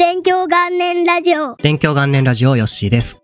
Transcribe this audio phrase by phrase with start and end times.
[0.00, 1.56] 勉強元年ラジオ。
[1.56, 3.20] 勉強元年ラジオヨッシーです。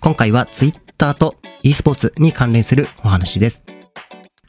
[0.00, 3.64] 今回は Twitter と e スポーツに関連するお話です。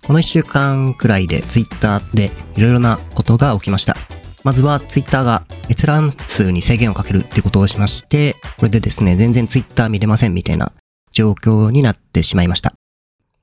[0.04, 3.96] この1週間くらいで Twitter でいろいろなことが起きました。
[4.44, 10.72] まずは Twitter が閲覧数に制限をかけるってことをしまして、これでですね、全然 Twitter 見れませんみたいな
[11.12, 12.74] 状況になってしまいました。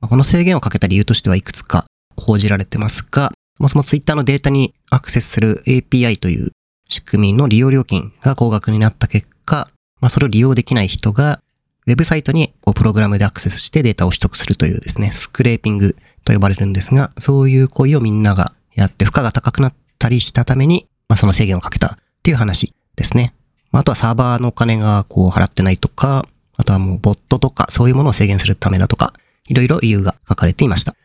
[0.01, 1.85] この制限をかけた理由としてはいくつか
[2.17, 6.51] 報じられてますが、そもそも Twitter のデータにアクセスする API という
[6.89, 9.69] 仕組みの利用料金が高額になった結果、
[10.01, 11.41] まあ、それを利用できない人が、
[11.87, 23.35] ウェブサイトにこうプログラムでアクセスしてデータを取得するというですね、スクレーピングと呼ばれるんですが、そういう行為をみんながやって負荷が高くなったりしたために、まあ、その制限をかけたっていう話ですね。
[23.71, 29.13] まあ、あとはサーバーのお金がこう払ってないとか、あとはもうボットとかそういうものを制限するためだとか、
[29.49, 30.97] いろいろ理由が書かれていました。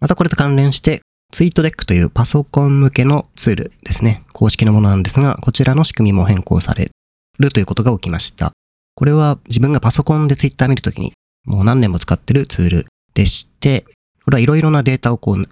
[0.00, 4.22] またこれと関連して、ツイートデックというパソコン向けのツールですね。
[4.32, 6.90] 公式のものなんですが、こちらの仕組みも変更され
[7.38, 8.52] るということが起きました。
[8.94, 11.12] これは自分がパソコンでツイッター見るときに、
[11.44, 13.84] もう何年も使ってるツールでして、
[14.24, 15.44] これはいろいろなデータをこう、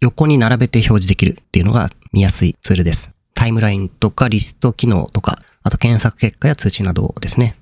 [0.00, 3.10] 横に並べて表示できるっていうのが見やすいツールです。
[3.34, 7.54] タイムラインとかリスト機能とか、あと検索結果や通知などをですね、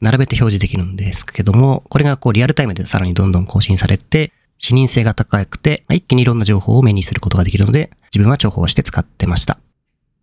[0.00, 9.58] 並べて表示できるんですけども、これがこうリアルタイムでさらにどんどん更新されて、視認性が高くて、一気にいろんな情報を目にすることができるので、自分は重宝して使ってました。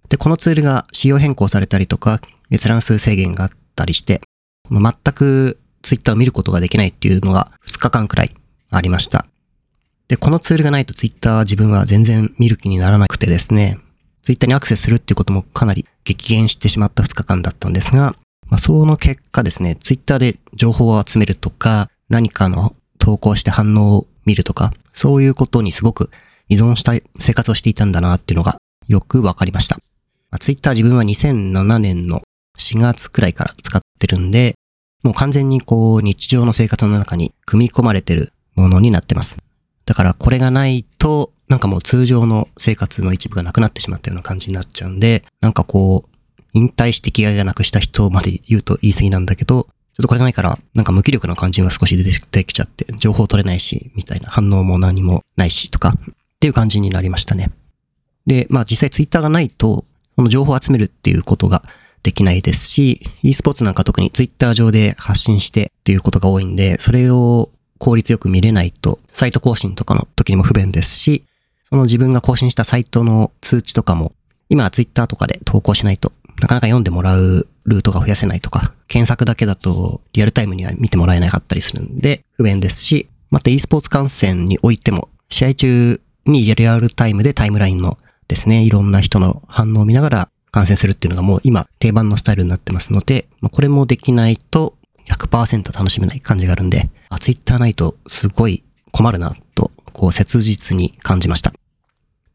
[0.10, 2.20] で、このツールが仕様変更されたりとか、
[2.52, 4.22] 閲覧数制限があったりして、
[4.68, 8.30] この全くツイッターを見ることができないっていうのが2日間くらい
[8.70, 9.26] ありました。
[10.08, 13.80] で、このツールがないとツイッターは自分は全然見る気にならなくてですね、
[14.22, 18.16] ツイッターにアクセスするっていうこともかなり激減してしまった2日間だったんですが、
[18.50, 26.10] まあ、その結果ですね、ツイッターで情報を集めるとか、何かの投稿して反応を見るとか、そういうことにすごく
[26.48, 29.76] 依存した生活をしていたんだなっていうのがよくわかりました。
[30.32, 32.22] まあ、ツイッター自分は2007年の
[32.58, 34.56] 4月くらいから使ってるんで、
[35.04, 39.38] もう完全にこう日常の生活の中に組み込まれてるものになってます。
[39.86, 46.10] だからこれがないと、なんかもう通常の生活の一部がなくなってしまったような感じになっちゃうんで、なんかこう、
[46.54, 49.68] 引退して気概がなくした人まで言うと言い過ぎなんだけど、
[50.02, 57.52] っとこれがないから、なんか無気力な感じが少し出てきちゃって、情報取れないし、みたいな反応も何もないしとか、っていう感じになりましたね。
[58.26, 59.86] で、まあ実際ツイッターがないと、
[60.16, 61.64] この情報を集めるっていうことが
[62.04, 71.26] できないですし、e スポーツなんか特にツイッター上で発信してっていうことが多いんで、それを効率よく見れないと、サイト更新とかの時にも不便ですし、
[71.70, 74.14] その自分が更新したサイトの通知とかも、
[74.50, 76.12] 今はツイッターとかで投稿しないと
[76.42, 87.98] なかなか読んでもらうルートが増やせないとか、検索だけだとリアルタイムには見てもらえなかったりするんで不便ですし、また e スポーツ観戦においても、試合中にリアルタイムでタイムラインの
[88.28, 94.76] ですね、いろんな人の反応を見ながら観戦するっていうのがもう今定番のスタイルになってますので、まあ、これもできないと
[95.08, 101.54] 100%楽しめない感じがあるんで、あ、ツイッターないとすごい困るなと、こう切実に感じました。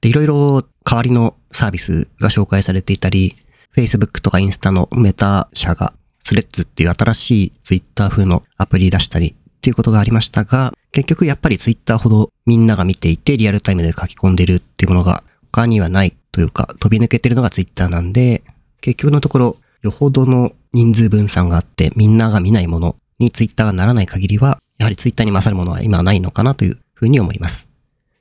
[0.00, 3.36] で、いろいろ代わりのサービスが紹介されていたり、
[3.76, 5.92] Facebook とかインスタのメタ社が
[6.26, 15.22] スレッズっていう新しい Twitter 風のアプリ出したりっていうことがありましたが、結局やっぱり Twitter ほどみんなが見ていてリアルタイムで書き込んでるっていうものが
[15.52, 18.42] 他にはないというか飛び抜けてるのが Twitter なんで、
[18.80, 27.68] 結局のところよほどの人数分散があってみんなが見ないものに Twitter がならない限りは、やはり Twitter に勝るものは今はないのかなというふうに思います。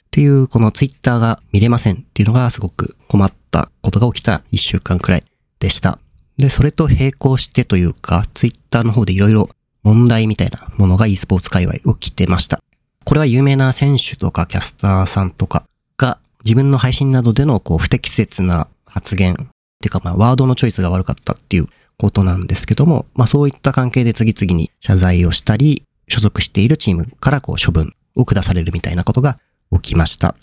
[0.05, 5.23] っていう、この Twitter が見れませんっていうのがすごく困ったことが起きた一週間くらい
[5.59, 5.99] でした。
[6.37, 9.49] で、それと並行してというか、ツイッターの方でいろいろ
[9.83, 12.61] 問題みたいなものが e スポーツ界隈起きてました。
[13.05, 15.65] これは有名な選手とかキャスターさんとか
[15.95, 19.45] が自分の配信などでのこう不適切な発言ってい
[19.87, 29.37] うかまあワードのチョイスが悪かったっていうことなんですけども、まあそういった関係で次々に謝罪をしたり、所属しているチームからこう処分を下されるみたいなことが
[29.71, 30.35] 起きました。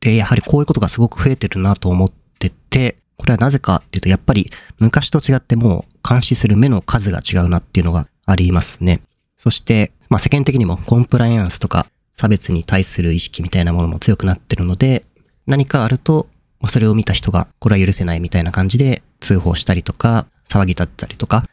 [0.00, 9.00] で、やはりこういうことがすごく増えてるなと思ってて、これはなぜかっていうと、やっぱり昔と違ってもう監視する目の数が違うなっていうのがありますね。
[9.36, 15.04] そして、まあ世間的にもコンプライアンスとか差別に対する意識みたいなものも強くなってるので、
[15.46, 16.28] 何かあると、
[16.60, 21.44] まあそれを見た人がこれは許せないみたいな感じで通報したりとか、騒ぎ立ったりとか、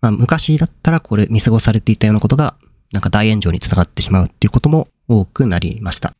[0.00, 2.56] まあ昔だったらこれ見過ごされていたようなことが、
[2.92, 6.14] なんか大炎上につながってしまうっていうことも多くなりました。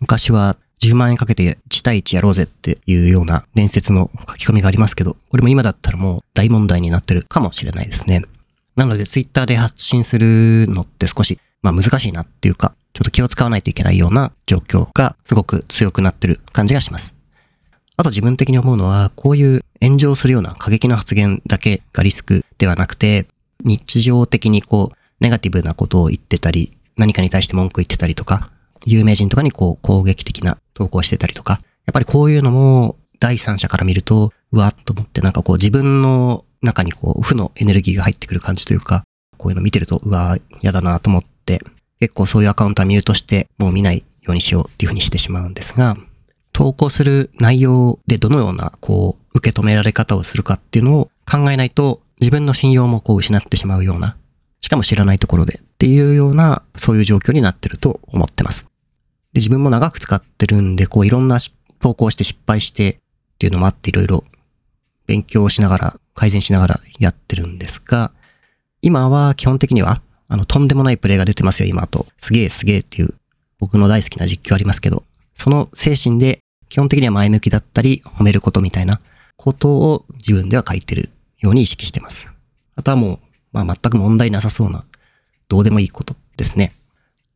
[0.00, 8.22] 昔は10万円かけて1対1やろうぜっていうような伝説の書き込みがありますけど、これも今だったらもう大問題になってるかもしれないですね。
[8.76, 17.16] なのでツイッターで発信するのって少し、まあ難しいなっていうか、ちょっと気を使わないといけないような状況がすごく強くなってる感じがします。
[17.96, 23.26] あと自分的に思うのは、こういう炎上するような過激な発言だけがリスクではなくて、
[23.62, 28.50] 日常的にこう、ネガティブなことを言ってたり、何かに対して文句言ってたりとか、
[28.86, 39.04] 有名人とかにこう攻撃的な投稿してたりとか、やっぱりこういうのも第三者から見ると、うわっと思ってなんかこう自分の中にこう負のエネルギーが入ってくる感じというか、
[39.36, 41.60] こういうの見てると、うわ嫌だなと思って、
[42.00, 45.96] 結構そういうアカウントはミュートしてもう見ないようにしようっていうふうにしてしまうんですが、
[46.52, 54.16] 投稿する内容でどのようなこう受け止められ方をするかっていうのを考えないと自分の信用もこう失ってしまうような、
[54.60, 58.69] しかも知らないところでっていうようなそういう状況になってると思ってます。
[59.32, 61.38] で、自分も長く使ってるんで、こういろんな
[61.80, 62.96] 投稿して失敗してっ
[63.38, 64.24] ていうのもあっていろいろ
[65.06, 68.12] 勉強しながら、改善しながらやってるんですが、
[68.82, 72.06] 今は基本的には、あの、とんでもないプレイが出てますよ、今と。
[72.16, 73.14] すげえすげえっていう
[73.58, 75.04] 僕の大好きな実況ありますけど、
[75.34, 79.00] その精神で基本的には前向きだったり、褒めることみたいな
[79.36, 82.32] ことを自分では書いてるように意識してます。
[82.76, 83.18] あとはもう、
[83.52, 84.84] まあ全く問題なさそうな、
[85.48, 86.74] どうでもいいことですね。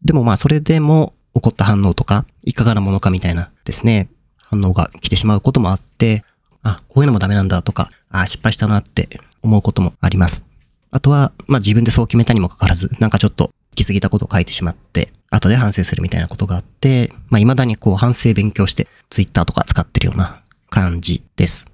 [0.05, 4.09] でもまあそれでも起こった反応とか、いかがなものかみたいなですね、
[4.39, 6.25] 反応が来てしまうこともあって、
[6.63, 9.09] あ、こういうのもダメなんだとか、あ、失敗したなって
[9.43, 10.47] 思うこともあります。
[10.91, 20.41] あとは、まあ自分でそう決めたにもかかわらず、なんかちょっと行き過ぎたことを書いてしまって、後で反省するみたいなことがあって、まあ未だにこう反省勉強して、ツイッターとか使ってるような
[20.71, 21.69] 感じです。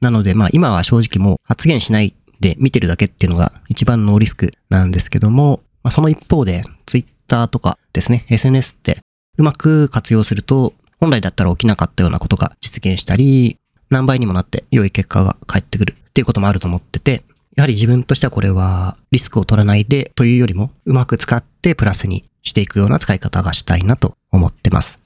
[0.00, 8.98] なのでまあ今は正直もう発言しないで見てるだけっていうのが一番ノーリスクなんですけども、まあその一方で、ツイッターとかですね、SNS って
[9.38, 13.58] うまく活用すると、本来だったら起きなかったようなことが実現したり、
[13.90, 17.22] 何倍にもなって良い結果が返ってくるっていうこともあると思ってて、
[17.56, 25.00] やはり自分としてはこれはリスクを取らないでというよりもうまく使ってプラスにしていくような使い方がしたいなと思ってます。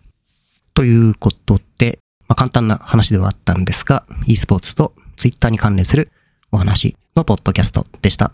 [0.74, 1.98] ということで、
[2.28, 6.10] まあ、簡単な話ではあったんですが、e スポーツと Twitter に関連する
[6.52, 8.32] お話のポッドキャストでした。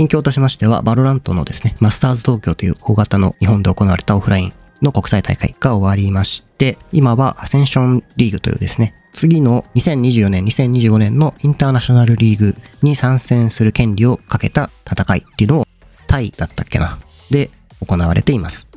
[0.00, 15.66] 近況としましては、バロラントのですね、マスターズ東京という大型の日本で行われたオフラインの国際大会が終わりまして、今はアセンションリーグというですね、次の2024年、2025年のインターナショナルリーグに参戦する権利をかけた戦いっていうのを
[16.06, 16.98] タイだったっけな
[17.28, 17.50] で
[17.86, 18.70] 行われています。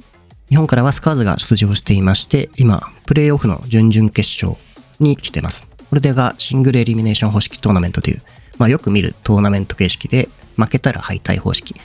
[0.50, 4.62] 日本からはスカーズが出場していまして、今、プレイオフの準々決勝
[5.00, 5.70] に来てます。
[5.90, 8.22] これでがシングルエリミネーション方式トーナメントという、
[8.58, 10.28] まあよく見るトーナメント形式で、
[10.58, 11.76] 負けたら敗退方式。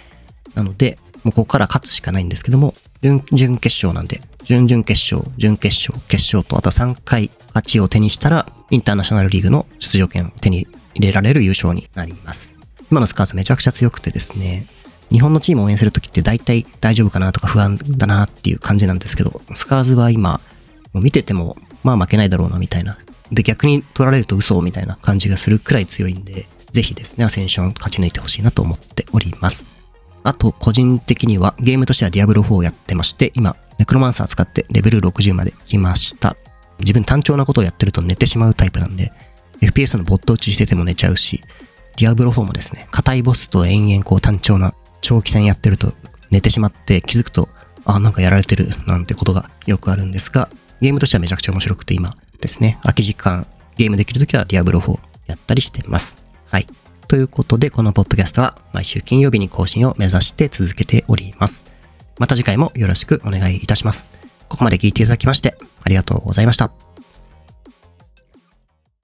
[0.55, 12.55] なので、もうここから勝つしかないんですけども、準々決勝なんで、準々決勝、準決勝、決勝と、あと3回勝ちを手にしたら、インターナショナルリーグの出場権を手に入れられる優勝になります。
[12.91, 14.67] 今のスカーズめちゃくちゃ強くてですね、
[15.11, 20.41] 日本のチームを応援するときって大体大丈夫かなとか不安だなっていう感じなんですけど、スカーズは今、
[20.93, 22.99] もう見てても、まあ負けないだろうなみたいな。
[23.31, 26.47] で、逆に取られると嘘みたいな感じがするくらい強いんで、
[26.79, 29.67] ぜひですね、アセンション勝ち抜いてほしいなと思っております。
[30.23, 36.37] あと、個人的にはゲームとしてはディアブロ4をやってまして、今、ネクロマンサー使ってレベル60まで来ました。
[36.79, 39.11] 自分単調なことをやってると寝てしまうタイプなんで、
[39.61, 41.43] FPS のボット打ちしてても寝ちゃうし、
[41.97, 45.93] ディアブロ4もですね、硬いボスと延々こう単調な長期戦やってると
[46.31, 47.49] 寝てしまって気づくと、
[47.87, 50.49] あ、なんかやられてるなんてことがよくあるんですが、
[50.81, 54.93] ゲームとしてはめちゃくちゃ面白くて今ですね、空き時間ゲームできるときはディアブロ4
[55.27, 56.28] やったりしてます。
[56.59, 56.67] はい。
[57.07, 61.65] ということで、このポッドキャストは毎週金曜日に更新を目指して続けております。
[62.19, 64.09] また次回もよろしくお願いいたします。
[64.49, 66.88] ここまで聞いていただきましてありがとうございました。